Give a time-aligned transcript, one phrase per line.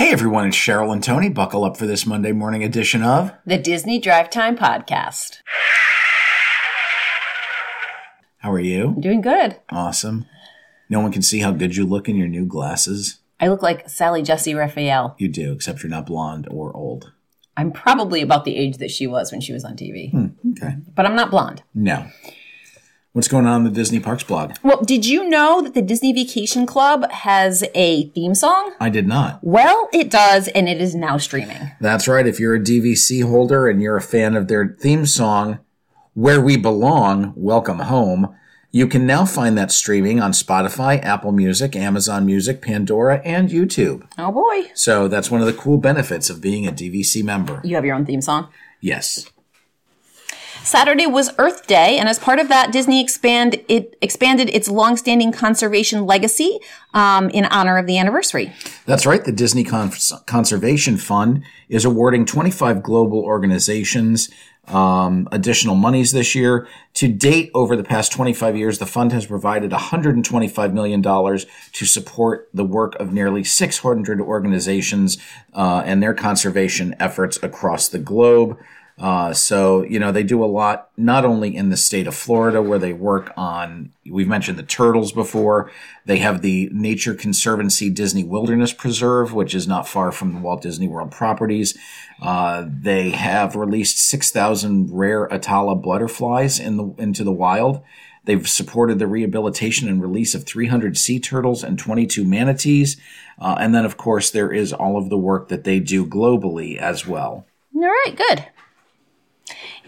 [0.00, 1.28] Hey everyone, it's Cheryl and Tony.
[1.28, 5.40] Buckle up for this Monday morning edition of the Disney Drive Time Podcast.
[8.38, 8.94] How are you?
[8.96, 9.60] I'm doing good.
[9.68, 10.24] Awesome.
[10.88, 13.18] No one can see how good you look in your new glasses.
[13.40, 15.16] I look like Sally Jessy Raphael.
[15.18, 17.12] You do, except you're not blonde or old.
[17.58, 20.12] I'm probably about the age that she was when she was on TV.
[20.12, 20.76] Hmm, okay.
[20.94, 21.62] But I'm not blonde.
[21.74, 22.06] No.
[23.12, 24.52] What's going on in the Disney Parks blog?
[24.62, 28.72] Well, did you know that the Disney Vacation Club has a theme song?
[28.78, 29.40] I did not.
[29.42, 31.72] Well, it does, and it is now streaming.
[31.80, 32.24] That's right.
[32.24, 35.58] If you're a DVC holder and you're a fan of their theme song,
[36.14, 38.32] Where We Belong, Welcome Home,
[38.70, 44.06] you can now find that streaming on Spotify, Apple Music, Amazon Music, Pandora, and YouTube.
[44.18, 44.70] Oh boy.
[44.74, 47.60] So that's one of the cool benefits of being a DVC member.
[47.64, 48.46] You have your own theme song?
[48.80, 49.28] Yes.
[50.62, 55.32] Saturday was Earth Day, and as part of that, Disney expand it expanded its longstanding
[55.32, 56.58] conservation legacy
[56.94, 58.52] um, in honor of the anniversary.
[58.86, 59.24] That's right.
[59.24, 59.92] The Disney Con-
[60.26, 64.30] Conservation Fund is awarding 25 global organizations
[64.68, 66.68] um, additional monies this year.
[66.94, 72.48] To date, over the past 25 years, the fund has provided $125 million to support
[72.52, 75.18] the work of nearly 600 organizations
[75.54, 78.58] uh, and their conservation efforts across the globe.
[79.00, 82.60] Uh, so, you know, they do a lot, not only in the state of Florida
[82.60, 85.70] where they work on, we've mentioned the turtles before.
[86.04, 90.60] They have the Nature Conservancy Disney Wilderness Preserve, which is not far from the Walt
[90.60, 91.78] Disney World properties.
[92.20, 97.82] Uh, they have released 6,000 rare Atala butterflies in the, into the wild.
[98.26, 102.98] They've supported the rehabilitation and release of 300 sea turtles and 22 manatees.
[103.38, 106.76] Uh, and then, of course, there is all of the work that they do globally
[106.76, 107.46] as well.
[107.74, 108.44] All right, good.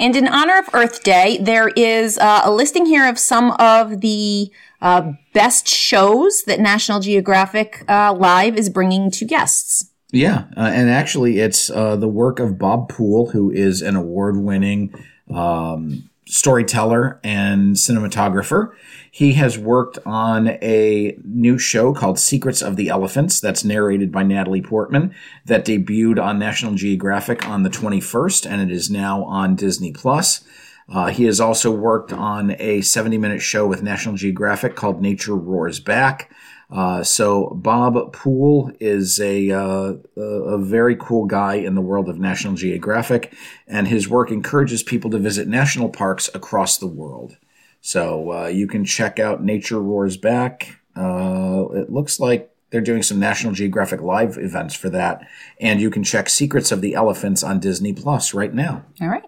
[0.03, 4.01] And in honor of Earth Day, there is uh, a listing here of some of
[4.01, 4.51] the
[4.81, 9.93] uh, best shows that National Geographic uh, Live is bringing to guests.
[10.11, 14.39] Yeah, uh, and actually, it's uh, the work of Bob Poole, who is an award
[14.39, 14.93] winning
[15.33, 18.73] um, storyteller and cinematographer.
[19.11, 24.23] He has worked on a new show called Secrets of the Elephants that's narrated by
[24.23, 25.15] Natalie Portman
[25.45, 30.45] that debuted on National Geographic on the 21st and it is now on Disney Plus.
[30.89, 35.37] Uh, he has also worked on a 70 minute show with National Geographic called Nature
[35.37, 36.31] Roars Back.
[36.73, 42.19] Uh, so Bob Poole is a, uh, a very cool guy in the world of
[42.19, 43.35] National Geographic,
[43.67, 47.37] and his work encourages people to visit national parks across the world.
[47.83, 50.79] So uh, you can check out Nature Roars Back.
[50.97, 55.29] Uh, it looks like they're doing some National Geographic live events for that,
[55.61, 58.83] and you can check Secrets of the Elephants on Disney Plus right now.
[58.99, 59.25] All right.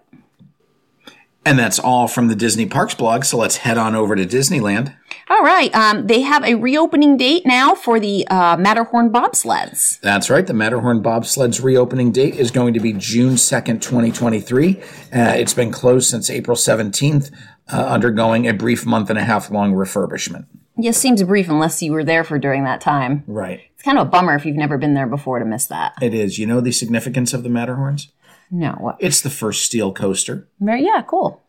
[1.45, 3.23] And that's all from the Disney Parks blog.
[3.23, 4.95] So let's head on over to Disneyland.
[5.29, 5.73] All right.
[5.75, 9.99] Um, they have a reopening date now for the uh, Matterhorn bobsleds.
[10.01, 10.45] That's right.
[10.45, 14.77] The Matterhorn bobsleds reopening date is going to be June 2nd, 2023.
[14.77, 17.31] Uh, it's been closed since April 17th,
[17.71, 20.45] uh, undergoing a brief month and a half long refurbishment.
[20.77, 23.23] Yeah, seems brief unless you were there for during that time.
[23.27, 23.61] Right.
[23.73, 25.93] It's kind of a bummer if you've never been there before to miss that.
[26.01, 26.37] It is.
[26.37, 28.11] You know the significance of the Matterhorns?
[28.51, 28.95] No.
[28.99, 30.47] It's the first steel coaster.
[30.59, 31.41] Very, yeah, cool.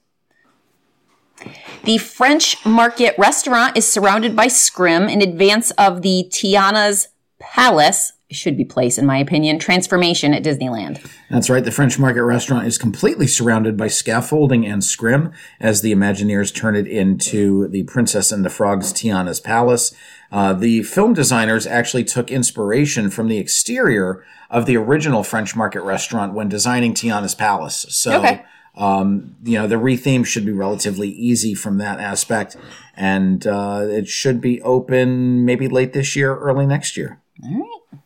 [1.84, 7.08] The French Market restaurant is surrounded by scrim in advance of the Tiana's
[7.38, 11.06] Palace, should be placed in my opinion, transformation at Disneyland.
[11.30, 11.64] That's right.
[11.64, 16.74] The French Market restaurant is completely surrounded by scaffolding and scrim as the Imagineers turn
[16.74, 19.94] it into the Princess and the Frog's Tiana's Palace.
[20.32, 25.82] Uh, the film designers actually took inspiration from the exterior of the original French Market
[25.82, 27.87] restaurant when designing Tiana's Palace.
[27.88, 28.44] So, okay.
[28.76, 32.56] um, you know, the retheme should be relatively easy from that aspect,
[32.97, 37.20] and uh, it should be open maybe late this year, early next year.
[37.44, 38.00] All right.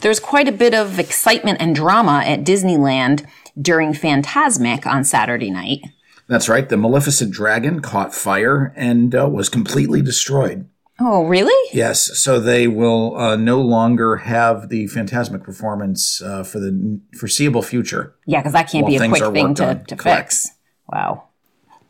[0.00, 3.26] There's quite a bit of excitement and drama at Disneyland
[3.60, 5.80] during Fantasmic on Saturday night.
[6.28, 6.68] That's right.
[6.68, 10.68] The Maleficent Dragon caught fire and uh, was completely destroyed.
[10.98, 11.70] Oh, really?
[11.72, 12.18] Yes.
[12.18, 18.14] So they will uh, no longer have the Fantasmic performance uh, for the foreseeable future.
[18.26, 20.48] Yeah, because that can't be a quick thing to, to fix.
[20.88, 21.25] Wow.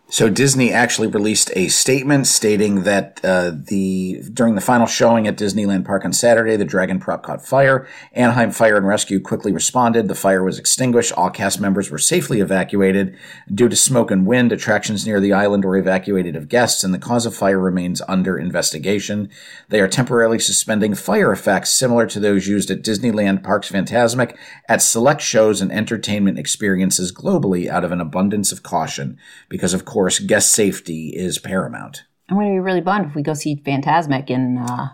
[0.08, 5.36] So Disney actually released a statement stating that uh, the during the final showing at
[5.36, 7.88] Disneyland Park on Saturday, the Dragon prop caught fire.
[8.12, 10.06] Anaheim Fire and Rescue quickly responded.
[10.06, 11.10] The fire was extinguished.
[11.12, 13.16] All cast members were safely evacuated.
[13.52, 17.00] Due to smoke and wind, attractions near the island were evacuated of guests, and the
[17.00, 19.28] cause of fire remains under investigation.
[19.70, 24.36] They are temporarily suspending fire effects similar to those used at Disneyland Parks Fantasmic
[24.68, 29.18] at select shows and entertainment experiences globally out of an abundance of caution,
[29.48, 32.04] because of course course, guest safety is paramount.
[32.28, 34.88] I'm going to be really bummed if we go see Fantasmic in uh,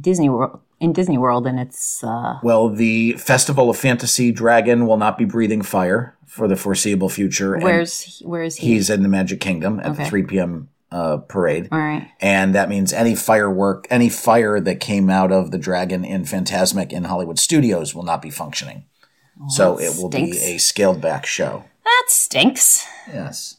[0.00, 4.96] Disney World in Disney World, and it's uh, Well, the Festival of Fantasy Dragon will
[4.96, 7.58] not be breathing fire for the foreseeable future.
[7.58, 8.68] where's where's he?
[8.68, 10.70] he's in the Magic Kingdom at the 3 p.m.
[10.90, 11.68] Uh, parade.
[11.70, 12.08] All right.
[12.20, 16.92] And that means any firework, any fire that came out of the dragon in Fantasmic
[16.92, 18.84] in Hollywood Studios will not be functioning.
[19.48, 20.38] so it will stinks.
[20.38, 21.64] be a scaled back show.
[21.84, 22.86] That stinks.
[23.08, 23.56] Yes.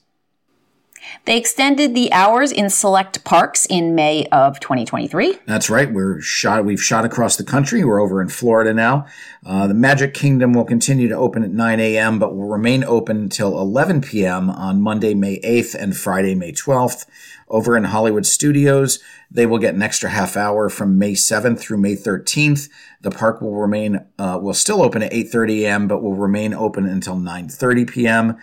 [1.26, 5.40] They extended the hours in select parks in May of 2023.
[5.46, 5.92] That's right.
[5.92, 6.66] We're shot.
[6.66, 7.84] We've shot across the country.
[7.84, 9.06] We're over in Florida now.
[9.46, 13.18] Uh, the Magic Kingdom will continue to open at 9 a.m., but will remain open
[13.18, 14.50] until 11 p.m.
[14.50, 17.06] on Monday, May 8th, and Friday, May 12th.
[17.48, 19.00] Over in Hollywood Studios,
[19.30, 22.70] they will get an extra half hour from May 7th through May 13th.
[23.02, 26.88] The park will remain uh, will still open at 8:30 a.m., but will remain open
[26.88, 28.38] until 9:30 p.m.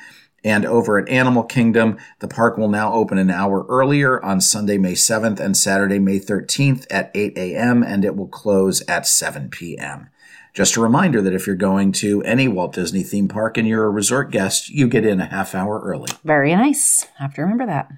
[0.44, 4.77] And over at Animal Kingdom, the park will now open an hour earlier on Sunday,
[4.77, 9.50] May 7th and Saturday, May 13th at 8 a.m., and it will close at 7
[9.50, 10.09] p.m.
[10.53, 13.87] Just a reminder that if you're going to any Walt Disney theme park and you're
[13.87, 16.09] a resort guest, you get in a half hour early.
[16.25, 17.06] Very nice.
[17.19, 17.91] I have to remember that.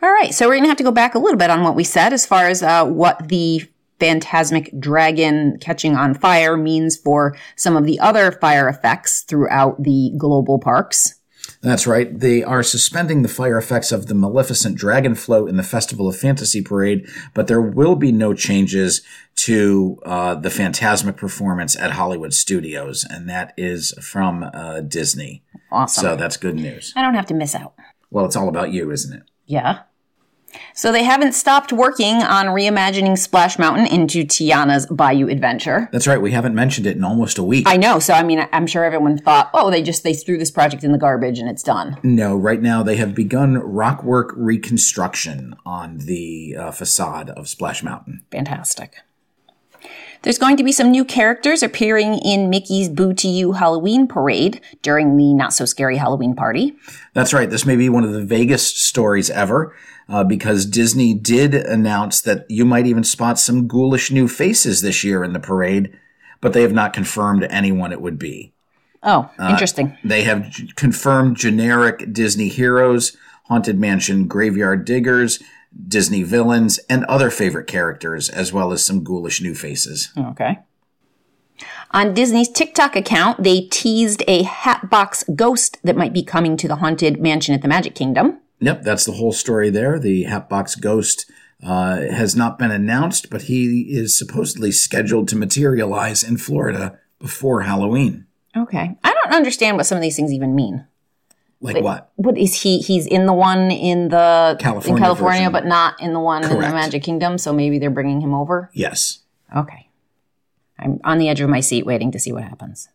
[0.00, 1.74] All right, so we're going to have to go back a little bit on what
[1.74, 3.68] we said as far as uh, what the
[4.00, 10.12] Fantasmic dragon catching on fire means for some of the other fire effects throughout the
[10.16, 11.14] global parks.
[11.60, 12.16] That's right.
[12.16, 16.16] They are suspending the fire effects of the Maleficent Dragon Float in the Festival of
[16.16, 19.02] Fantasy Parade, but there will be no changes
[19.36, 25.42] to uh, the Fantasmic performance at Hollywood Studios, and that is from uh, Disney.
[25.72, 26.02] Awesome.
[26.02, 26.92] So that's good news.
[26.94, 27.74] I don't have to miss out.
[28.10, 29.22] Well, it's all about you, isn't it?
[29.46, 29.80] Yeah.
[30.74, 35.88] So they haven't stopped working on reimagining Splash Mountain into Tiana's Bayou Adventure.
[35.92, 36.20] That's right.
[36.20, 37.66] We haven't mentioned it in almost a week.
[37.68, 37.98] I know.
[37.98, 40.92] So I mean, I'm sure everyone thought, oh, they just they threw this project in
[40.92, 41.98] the garbage and it's done.
[42.02, 48.24] no, right now they have begun rockwork reconstruction on the uh, facade of Splash Mountain.
[48.30, 48.96] Fantastic.
[50.22, 54.60] There's going to be some new characters appearing in Mickey's Boo to You Halloween parade
[54.82, 56.76] during the not so scary Halloween party.
[57.14, 57.48] That's right.
[57.48, 59.76] This may be one of the vaguest stories ever
[60.08, 65.04] uh, because Disney did announce that you might even spot some ghoulish new faces this
[65.04, 65.92] year in the parade,
[66.40, 68.52] but they have not confirmed anyone it would be.
[69.02, 69.96] Oh, interesting.
[70.02, 75.40] They have j- confirmed generic Disney heroes, Haunted Mansion graveyard diggers,
[75.86, 80.10] Disney villains, and other favorite characters, as well as some ghoulish new faces.
[80.16, 80.58] Okay.
[81.92, 86.76] On Disney's TikTok account, they teased a Hatbox ghost that might be coming to the
[86.76, 88.40] Haunted Mansion at the Magic Kingdom.
[88.60, 89.98] Yep, that's the whole story there.
[89.98, 91.30] The Hatbox Ghost
[91.62, 97.62] uh, has not been announced, but he is supposedly scheduled to materialize in Florida before
[97.62, 98.26] Halloween.
[98.56, 98.96] Okay.
[99.04, 100.86] I don't understand what some of these things even mean.
[101.60, 102.12] Like what?
[102.16, 102.78] What is he?
[102.78, 105.52] He's in the one in the California in California, version.
[105.52, 107.36] but not in the one in the Magic Kingdom.
[107.36, 108.70] So maybe they're bringing him over.
[108.72, 109.20] Yes.
[109.56, 109.88] Okay.
[110.78, 112.88] I'm on the edge of my seat waiting to see what happens.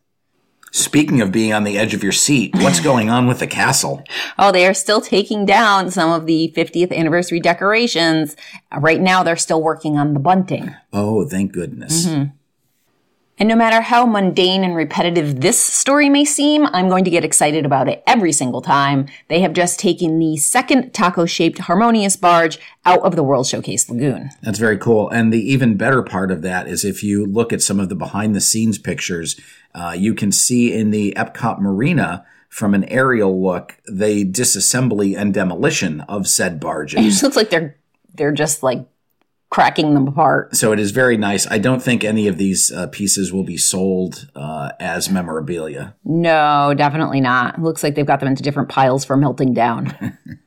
[0.74, 4.02] Speaking of being on the edge of your seat, what's going on with the castle?
[4.36, 8.34] Oh, they are still taking down some of the 50th anniversary decorations.
[8.76, 10.74] Right now, they're still working on the bunting.
[10.92, 12.06] Oh, thank goodness.
[12.06, 12.24] Mm-hmm.
[13.38, 17.24] And no matter how mundane and repetitive this story may seem, I'm going to get
[17.24, 19.06] excited about it every single time.
[19.28, 23.88] They have just taken the second taco shaped harmonious barge out of the World Showcase
[23.88, 24.30] Lagoon.
[24.42, 25.08] That's very cool.
[25.10, 27.96] And the even better part of that is if you look at some of the
[27.96, 29.40] behind the scenes pictures,
[29.74, 35.34] uh, you can see in the Epcot Marina from an aerial look the disassembly and
[35.34, 37.04] demolition of said It barges.
[37.04, 37.76] just looks like they're
[38.14, 38.86] they're just like
[39.50, 40.54] cracking them apart.
[40.56, 41.46] so it is very nice.
[41.48, 45.94] I don't think any of these uh, pieces will be sold uh, as memorabilia.
[46.04, 47.60] No, definitely not.
[47.62, 49.96] Looks like they've got them into different piles for melting down.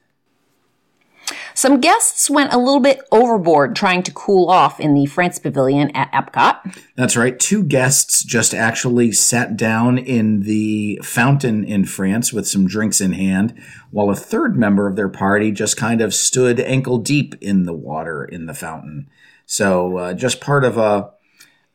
[1.57, 5.89] Some guests went a little bit overboard trying to cool off in the France Pavilion
[5.95, 6.79] at Epcot.
[6.95, 7.39] That's right.
[7.39, 13.13] Two guests just actually sat down in the fountain in France with some drinks in
[13.13, 13.59] hand,
[13.89, 17.73] while a third member of their party just kind of stood ankle deep in the
[17.73, 19.09] water in the fountain.
[19.47, 21.09] So uh, just part of a,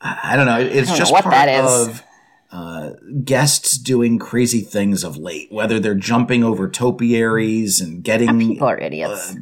[0.00, 1.88] I don't know, it's don't know just what part that is.
[1.88, 2.04] of
[2.52, 2.90] uh,
[3.24, 8.78] guests doing crazy things of late, whether they're jumping over topiaries and getting People are
[8.78, 9.34] idiots.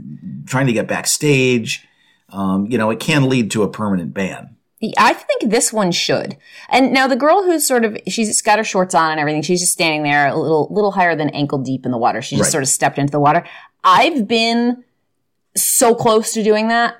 [0.50, 1.86] Trying to get backstage.
[2.28, 4.56] Um, you know, it can lead to a permanent ban.
[4.96, 6.36] I think this one should.
[6.70, 9.42] And now the girl who's sort of she's got her shorts on and everything.
[9.42, 12.22] She's just standing there a little little higher than ankle deep in the water.
[12.22, 12.52] She just Right.
[12.52, 13.44] sort of stepped into the water.
[13.84, 14.82] I've been
[15.54, 16.99] so close to doing that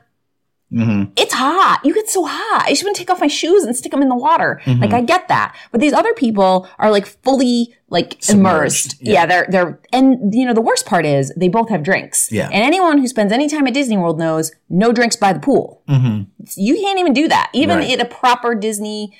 [0.73, 1.13] Mm-hmm.
[1.17, 1.81] It's hot.
[1.85, 2.63] You get so hot.
[2.65, 4.61] I just want to take off my shoes and stick them in the water.
[4.65, 4.81] Mm-hmm.
[4.81, 8.97] Like I get that, but these other people are like fully like immersed.
[9.01, 9.13] yeah.
[9.13, 9.27] Yeah.
[9.27, 12.31] they're they're and you know the worst part is they both have drinks.
[12.31, 12.49] Yeah.
[12.53, 15.83] and anyone who spends any time at Disney World knows no drinks by the pool.
[15.89, 16.23] Mm-hmm.
[16.57, 17.51] You can't even do that.
[17.53, 17.99] Even Right.
[17.99, 19.13] at a proper Disney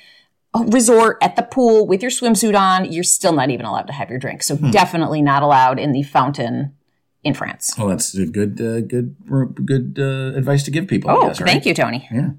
[0.53, 3.93] uh, resort at the pool with your swimsuit on, you're still not even allowed to
[3.93, 4.43] have your drink.
[4.43, 4.69] So hmm.
[4.69, 6.75] definitely not allowed in the fountain
[7.23, 7.73] in France.
[7.77, 9.15] Well, that's a good, uh, good,
[9.65, 11.09] good uh, advice to give people.
[11.09, 11.47] I Oh, guess, right?
[11.49, 12.07] thank you, Tony.
[12.11, 12.31] Yeah.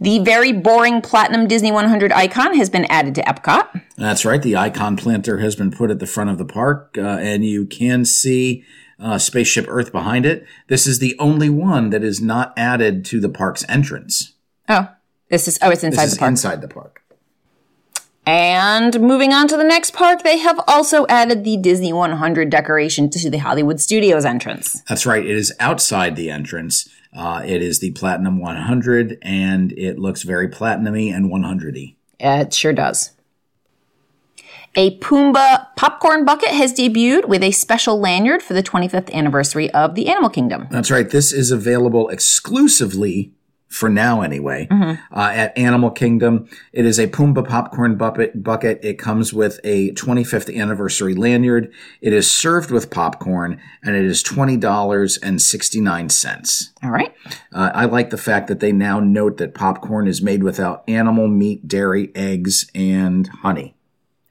[0.00, 3.80] The very boring Platinum Disney 100 icon has been added to Epcot.
[3.96, 4.42] That's right.
[4.42, 7.64] The icon planter has been put at the front of the park, uh, and you
[7.64, 8.64] can see
[8.98, 10.44] uh, Spaceship Earth behind it.
[10.66, 14.32] This is the only one that is not added to the park's entrance.
[14.68, 14.88] Oh,
[15.30, 16.30] this is oh, it's inside This the park.
[16.30, 17.02] inside the park.
[18.26, 23.10] And moving on to the next park, they have also added the Disney 100 decoration
[23.10, 24.82] to the Hollywood Studios entrance.
[24.88, 25.24] That's right.
[25.24, 26.88] It is outside the entrance.
[27.16, 31.96] Uh, it is the Platinum 100, and it looks very platinumy and 100y.
[32.18, 33.12] It sure does.
[34.76, 39.94] A Pumbaa popcorn bucket has debuted with a special lanyard for the 25th anniversary of
[39.94, 40.66] the Animal Kingdom.
[40.70, 41.08] That's right.
[41.08, 43.33] This is available exclusively
[43.74, 46.48] for now, anyway, uh, at Animal Kingdom.
[46.72, 48.40] It is a Pumbaa popcorn bucket.
[48.40, 48.78] Bucket.
[48.84, 51.72] It comes with a 25th anniversary lanyard.
[52.00, 56.72] It is served with popcorn, and it is twenty dollars and sixty nine cents.
[56.84, 57.12] All right.
[57.52, 61.26] Uh, I like the fact that they now note that popcorn is made without animal
[61.26, 63.74] meat, dairy, eggs, and honey.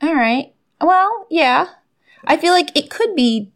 [0.01, 0.53] All right.
[0.79, 1.67] Well, yeah.
[2.25, 3.51] I feel like it could be.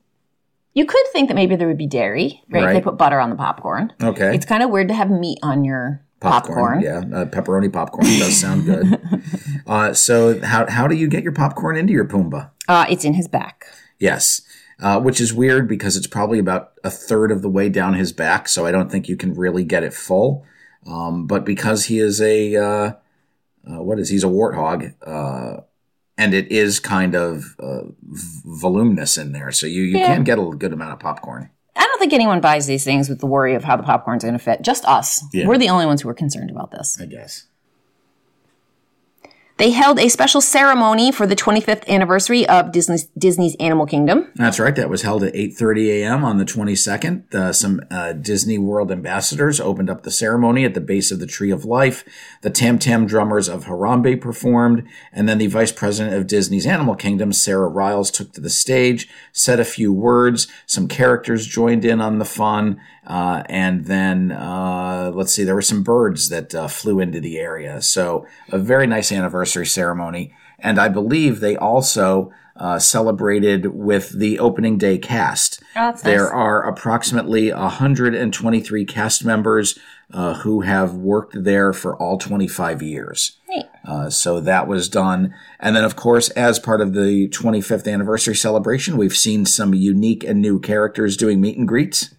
[0.78, 2.66] You could think that maybe there would be dairy, right?
[2.66, 3.92] If they put butter on the popcorn.
[4.00, 4.36] Okay.
[4.36, 6.82] It's kind of weird to have meat on your popcorn.
[6.82, 9.02] Yeah, uh, pepperoni popcorn does sound good.
[9.66, 12.52] uh, so, how how do you get your popcorn into your Pumbaa?
[12.68, 13.66] Uh, it's in his back.
[13.98, 14.44] Yes,
[14.80, 18.14] uh, which is weird because it's probably about a third of the way down his
[18.14, 20.46] back, so I don't think you can really get it full.
[20.86, 22.92] Um, but because he is a uh,
[23.68, 25.62] uh, what is he's a warthog, uh,
[26.18, 27.84] and it is kind of uh,
[28.46, 30.08] voluminous in there, so you you Yeah.
[30.16, 31.50] can get a good amount of popcorn.
[31.76, 34.34] I don't think anyone buys these things with the worry of how the popcorn's going
[34.34, 34.62] to fit.
[34.64, 35.24] Just us.
[35.32, 35.46] Yeah.
[35.48, 36.98] We're the only ones who are concerned about this.
[37.00, 37.46] I guess.
[39.58, 44.32] They held a special ceremony for the 25th anniversary of Disney's, Disney's Animal Kingdom.
[44.36, 44.76] That's right.
[44.76, 46.24] That was held at 8:30 a.m.
[46.24, 47.34] on the 22nd.
[47.34, 51.26] Uh, some uh, Disney World ambassadors opened up the ceremony at the base of the
[51.26, 52.04] Tree of Life.
[52.44, 56.96] The Tam Tam Drummers of Harambe performed, and then the Vice President of Disney's Animal
[56.96, 60.48] Kingdom, Sarah Riles, took to the stage, said a few words.
[60.68, 65.62] Some characters joined in on the fun, uh, and then uh, let's see, there were
[65.64, 67.82] some birds that uh, flew into the area.
[67.82, 74.40] So a very nice anniversary ceremony, and I believe they also uh, celebrated with the
[74.40, 75.62] opening day cast.
[75.76, 76.32] Oh, there nice.
[76.32, 79.78] are approximately 123 cast members
[80.12, 83.38] uh, who have worked there for all 25 years.
[83.50, 83.66] Neat.
[83.86, 85.34] Uh, so that was done.
[85.60, 90.24] And then, of course, as part of the 25th anniversary celebration, we've seen some unique
[90.24, 92.14] and new characters doing meet and greets.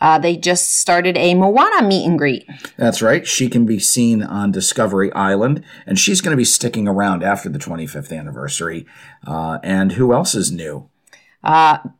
[0.00, 2.46] Uh, they just started a Moana meet and greet.
[2.76, 3.26] That's right.
[3.26, 7.48] She can be seen on Discovery Island, and she's going to be sticking around after
[7.48, 8.86] the 25th anniversary.
[9.26, 10.88] Uh, and who else is new?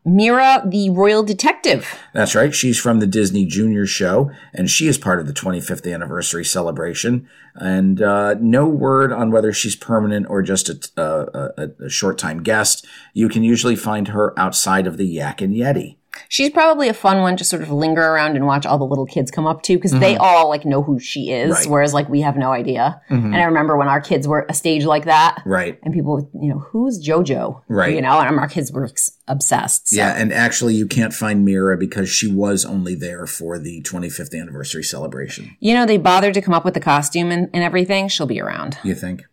[0.04, 2.00] Mira, the royal detective.
[2.12, 2.54] That's right.
[2.54, 7.28] She's from the Disney Junior Show, and she is part of the 25th anniversary celebration.
[7.54, 12.18] And uh, no word on whether she's permanent or just a, a, a, a short
[12.18, 12.86] time guest.
[13.12, 15.96] You can usually find her outside of the Yak and Yeti.
[16.28, 19.06] She's probably a fun one to sort of linger around and watch all the little
[19.06, 20.22] kids come up to because they mm-hmm.
[20.22, 21.66] all like know who she is, Right.
[21.66, 23.00] whereas like we have no idea.
[23.10, 23.26] Mm-hmm.
[23.26, 25.78] And I remember when our kids were a stage like that, Right.
[25.82, 27.62] and people, would, you know, who's JoJo?
[27.68, 27.94] Right.
[27.94, 28.88] You know, and our kids were
[29.28, 29.88] obsessed.
[29.88, 29.96] So.
[29.96, 34.38] Yeah, and actually, you can't find Mira because she was only there for the 25th
[34.38, 35.56] anniversary celebration.
[35.60, 38.08] You know, they bothered to come up with the costume and, and everything.
[38.08, 38.78] She'll be around.
[38.82, 39.24] You think?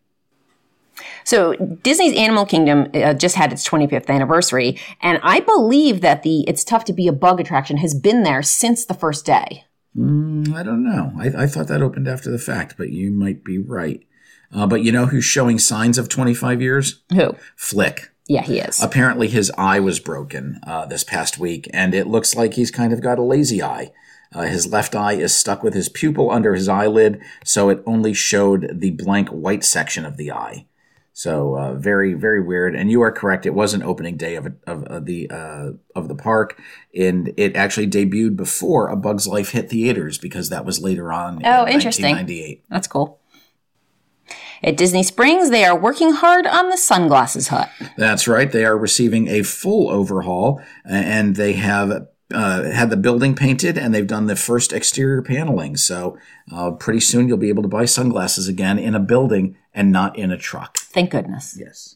[1.32, 6.42] So Disney's Animal Kingdom uh, just had its 25th anniversary, and I believe that the
[6.42, 9.64] "It's Tough to Be a Bug" attraction has been there since the first day.
[9.96, 11.14] I don't know.
[11.18, 14.06] I, I thought that opened after the fact, but you might be right.
[14.54, 17.02] Uh, but you know who's showing signs of 25 years?
[17.14, 17.38] Who?
[17.58, 18.10] Flik.
[18.28, 18.84] Yeah, he is.
[18.84, 22.92] Apparently, his eye was broken uh, this past week, and it looks like he's kind
[22.92, 23.94] of got a lazy eye.
[24.36, 28.14] Uh, his left eye is stuck with his pupil under his eyelid, so it only
[28.14, 30.66] showed the blank white section of the eye.
[31.14, 32.76] So uh, very, very weird.
[32.76, 36.08] And you are correct; it was an opening day of, of, of the uh, of
[36.08, 36.60] the park,
[36.98, 41.42] and it actually debuted before A Bug's Life hit theaters because that was later on.
[41.46, 42.06] Oh, in interesting.
[42.06, 42.64] 1998.
[42.70, 43.20] That's cool.
[44.64, 47.70] At Disney Springs, they are working hard on the sunglasses hut.
[47.98, 48.52] That's right.
[48.52, 53.94] They are receiving a full overhaul, and they have uh, had the building painted and
[53.94, 55.78] they've done the first exterior paneling.
[55.78, 56.18] So
[56.52, 60.18] uh, pretty soon you'll be able to buy sunglasses again in a building and not
[60.18, 60.78] in a truck.
[60.78, 61.58] Thank goodness.
[61.60, 61.96] Yes.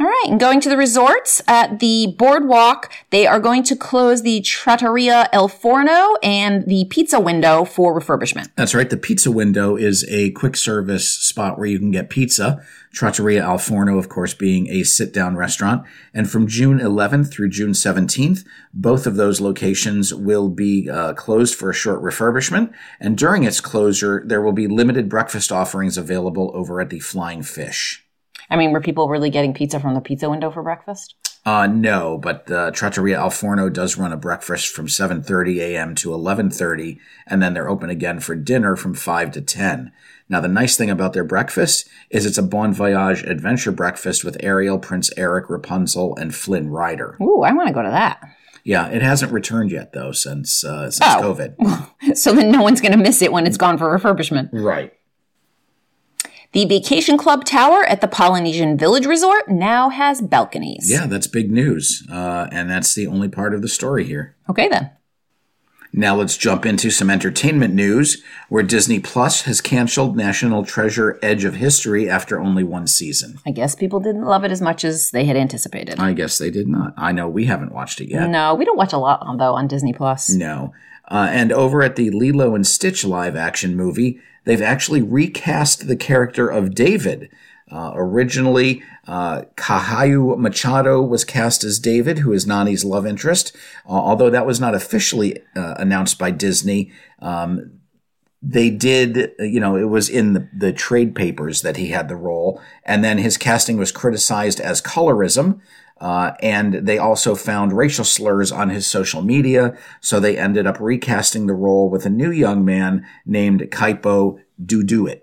[0.00, 4.22] All right, and going to the resorts at the boardwalk, they are going to close
[4.22, 8.48] the Trattoria Al Forno and the pizza window for refurbishment.
[8.56, 8.88] That's right.
[8.88, 12.64] The pizza window is a quick service spot where you can get pizza.
[12.94, 15.84] Trattoria Al Forno, of course, being a sit down restaurant.
[16.14, 21.54] And from June 11th through June 17th, both of those locations will be uh, closed
[21.54, 22.72] for a short refurbishment.
[23.00, 27.42] And during its closure, there will be limited breakfast offerings available over at the Flying
[27.42, 28.06] Fish.
[28.50, 31.14] I mean, were people really getting pizza from the pizza window for breakfast?
[31.46, 35.94] Uh, no, but uh, Trattoria Al Forno does run a breakfast from 7.30 a.m.
[35.94, 39.90] to 11.30, and then they're open again for dinner from 5 to 10.
[40.28, 44.36] Now, the nice thing about their breakfast is it's a Bon Voyage adventure breakfast with
[44.40, 47.16] Ariel, Prince Eric, Rapunzel, and Flynn Rider.
[47.22, 48.20] Ooh, I want to go to that.
[48.62, 51.22] Yeah, it hasn't returned yet, though, since, uh, since Oh.
[51.34, 51.86] COVID.
[52.16, 54.50] So then no one's going to miss it when it's gone for refurbishment.
[54.52, 54.92] Right.
[56.52, 60.90] The Vacation Club Tower at the Polynesian Village Resort now has balconies.
[60.90, 62.04] Yeah, that's big news.
[62.10, 64.34] Uh, and that's the only part of the story here.
[64.48, 64.90] Okay, then.
[65.92, 71.44] Now let's jump into some entertainment news where Disney Plus has canceled National Treasure Edge
[71.44, 73.38] of History after only one season.
[73.44, 75.98] I guess people didn't love it as much as they had anticipated.
[75.98, 76.94] I guess they did not.
[76.96, 78.28] I know we haven't watched it yet.
[78.28, 80.30] No, we don't watch a lot on though on Disney Plus.
[80.30, 80.72] No.
[81.10, 85.96] Uh, and over at the Lilo and Stitch live action movie, they've actually recast the
[85.96, 87.30] character of David.
[87.70, 93.54] Uh, originally, uh, Machado was cast as David, who is Nani's love interest.
[93.86, 97.80] Uh, although that was not officially uh, announced by Disney, um,
[98.42, 102.16] they did, you know, it was in the, the trade papers that he had the
[102.16, 102.60] role.
[102.84, 105.60] And then his casting was criticized as colorism.
[106.00, 109.76] Uh, and they also found racial slurs on his social media.
[110.00, 115.20] So they ended up recasting the role with a new young man named Kaipo Dudoit.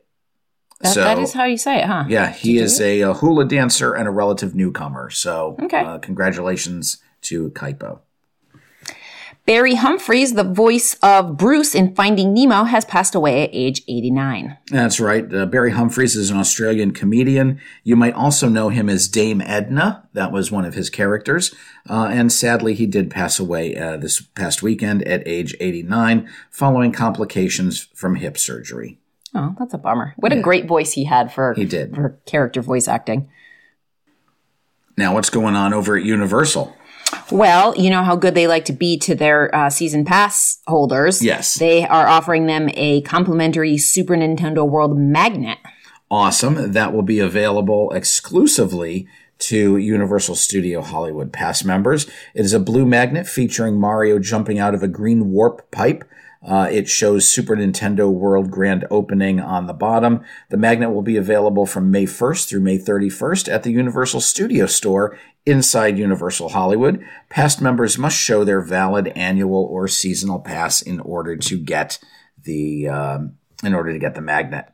[0.81, 2.05] That, So- that is how you say it, huh?
[2.07, 5.10] Yeah, he is a, uh hula dancer and a relative newcomer.
[5.10, 5.79] So Okay.
[5.79, 8.00] uh, congratulations to Kaipo.
[9.48, 14.58] Barry Humphries, the voice of Bruce in Finding Nemo, has passed away at age 89.
[14.70, 15.34] That's right.
[15.34, 17.62] Uh, Barry Humphries is an Australian comedian.
[17.86, 20.06] You might also know him as Dame Edna.
[20.12, 21.55] That was one of his characters.
[21.90, 26.92] Uh, and sadly, he did pass away uh, this past weekend at age 89 following
[26.92, 29.00] complications from hip surgery.
[29.33, 30.14] Oh, that's a bummer.
[30.18, 31.96] What a great voice he had for, He did.
[31.96, 33.29] for character voice acting.
[34.98, 36.75] Now, what's going on over at Universal?
[37.31, 41.22] Well, you know how good they like to be to their uh, season pass holders.
[41.22, 41.55] Yes.
[41.55, 45.57] They are offering them a complimentary Super Nintendo World magnet.
[46.09, 46.72] Awesome.
[46.72, 49.07] That will be available exclusively
[49.39, 52.07] to Universal Studio Hollywood Pass members.
[52.33, 56.03] It is a blue magnet featuring Mario jumping out of a green warp pipe.
[56.45, 60.23] Uh, it shows Super Nintendo World Grand Opening on the bottom.
[60.50, 64.65] The magnet will be available from May 1st through May 31st at the Universal Studio
[64.65, 67.03] Store inside Universal Hollywood.
[67.29, 72.00] Past members must show their valid annual or seasonal pass in order to get
[72.43, 74.67] the um, in order to get the magnet.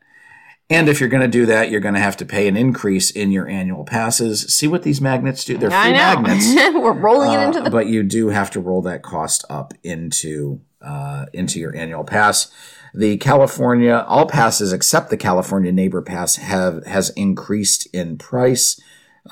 [0.69, 3.11] And if you're going to do that, you're going to have to pay an increase
[3.11, 4.41] in your annual passes.
[4.53, 5.57] See what these magnets do?
[5.57, 7.69] They're free magnets, We're rolling it into uh, the.
[7.69, 12.51] but you do have to roll that cost up into uh, into your annual pass.
[12.93, 18.79] The California all passes except the California Neighbor Pass have has increased in price.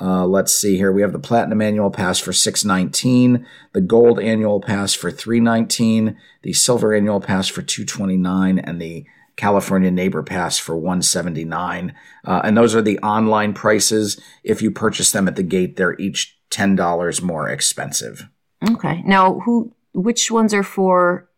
[0.00, 0.90] Uh, let's see here.
[0.90, 5.38] We have the Platinum Annual Pass for six nineteen, the Gold Annual Pass for three
[5.38, 9.04] nineteen, the Silver Annual Pass for two twenty nine, and the
[9.36, 11.94] California Neighbor Pass for 179
[12.26, 15.98] uh, and those are the online prices if you purchase them at the gate they're
[15.98, 18.28] each $10 more expensive
[18.70, 19.02] okay.
[19.02, 19.74] Now, who?
[19.94, 21.28] Which ones are for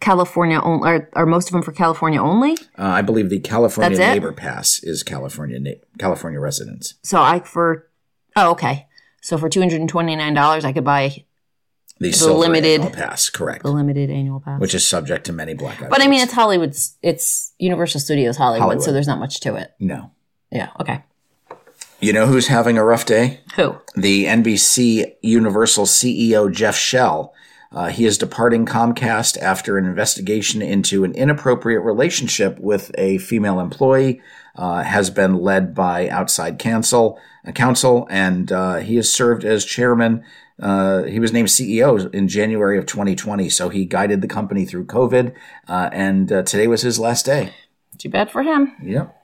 [0.00, 0.88] California only?
[0.88, 2.52] Are, are most of them for California only?
[2.78, 4.14] uh, i believe the california That's it?
[4.14, 7.86] neighbor pass is california na- california residents So I for.
[8.36, 8.86] Oh, okay.
[9.22, 11.24] So for two hundred and twenty nine dollars, I could buy
[11.98, 14.58] the, silver limited- annual pass correct the limited annual pass.
[14.60, 16.96] which is subject to many blackout but I mean, it's Hollywood's.
[17.02, 18.84] It's Universal Studios Hollywood, Hollywood.
[18.84, 19.72] so there's not much to it.
[19.78, 20.10] no
[20.50, 20.70] Yeah.
[20.80, 21.02] Okay.
[22.00, 23.76] you know who's having a rough day Who?
[23.96, 27.34] the NBC Universal CEO Jeff Shell.
[27.72, 33.60] Uh, he is departing Comcast after an investigation into an inappropriate relationship with a female
[33.60, 34.20] employee.
[34.56, 39.64] Uh, has been led by outside counsel, uh, counsel, and uh, he has served as
[39.64, 40.24] chairman.
[40.60, 44.84] Uh, he was named CEO in January of 2020, so he guided the company through
[44.84, 45.34] COVID,
[45.68, 47.54] uh, and uh, today was his last day.
[47.96, 48.74] Too bad for him.
[48.82, 49.16] Yep.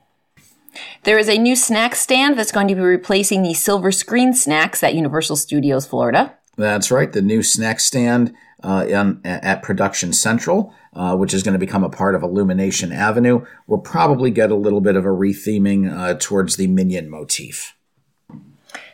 [1.02, 4.82] There is a new snack stand that's going to be replacing the silver screen snacks
[4.82, 6.38] at Universal Studios Florida.
[6.56, 7.12] That's right.
[7.12, 11.84] The new snack stand uh, in, at Production Central, uh, which is going to become
[11.84, 13.44] a part of Illumination Avenue.
[13.66, 17.74] We'll probably get a little bit of a retheming uh, towards the Minion motif.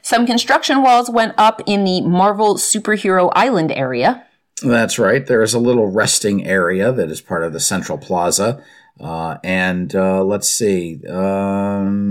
[0.02, 4.26] Some construction walls went up in the Marvel Superhero Island area.
[4.60, 5.24] That's right.
[5.24, 8.62] There is a little resting area that is part of the Central Plaza.
[9.00, 12.01] Uh, and uh, let's see, um,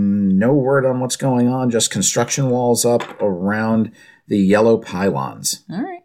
[0.41, 3.91] no word on what's going on, just construction walls up around
[4.27, 5.63] the yellow pylons.
[5.71, 6.01] All right.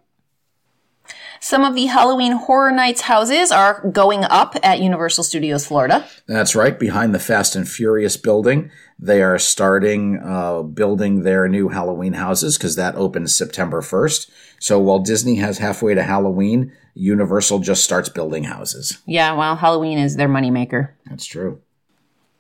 [1.41, 6.07] Some of the Halloween Horror Nights houses are going up at Universal Studios Florida.
[6.27, 8.71] That's right, behind the Fast and Furious building.
[8.99, 14.31] They are starting uh, building their new Halloween houses because that opens September 1st.
[14.59, 18.99] So while Disney has halfway to Halloween, Universal just starts building houses.
[19.07, 20.91] Yeah, well, Halloween is their moneymaker.
[21.05, 21.61] That's true.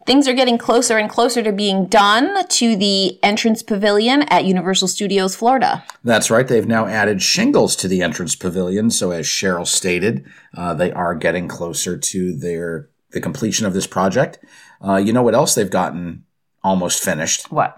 [0.06, 4.86] Things are getting closer and closer to being done to the entrance pavilion at Universal
[4.86, 5.84] Studios Florida.
[6.04, 6.46] That's right.
[6.46, 8.92] They've now added shingles to the entrance pavilion.
[8.92, 10.24] So, as Cheryl stated,
[10.56, 14.38] uh, they are getting closer to their the completion of this project.
[14.80, 16.24] Uh, you know what else they've gotten
[16.62, 17.50] almost finished?
[17.50, 17.76] What?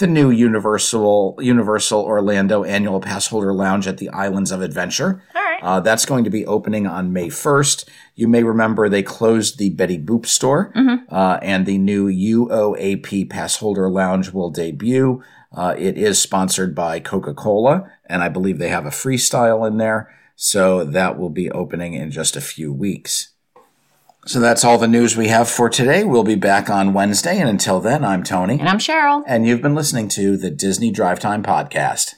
[0.00, 5.22] The new Universal Universal Orlando Annual Pass Holder Lounge at the Islands of Adventure.
[5.34, 5.62] All right.
[5.62, 7.84] Uh, that's going to be opening on May 1st.
[8.14, 10.72] You may remember they closed the Betty Boop store,
[11.10, 15.22] uh, and the new UOAP Pass Holder Lounge will debut.
[15.52, 19.76] Uh, it is sponsored by Coca Cola, and I believe they have a freestyle in
[19.76, 20.10] there.
[20.34, 23.29] So that will be opening in just a few weeks.
[24.26, 26.04] So that's all the news we have for today.
[26.04, 29.22] We'll be back on Wednesday, and until then, I'm Tony, And I'm Cheryl.
[29.26, 32.14] and you've been listening to the Disney Drive Time Podcast.